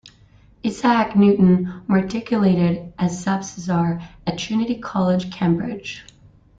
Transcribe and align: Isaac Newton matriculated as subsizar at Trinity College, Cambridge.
Isaac 0.65 1.15
Newton 1.15 1.83
matriculated 1.87 2.91
as 2.97 3.23
subsizar 3.23 4.03
at 4.25 4.39
Trinity 4.39 4.79
College, 4.79 5.31
Cambridge. 5.31 6.03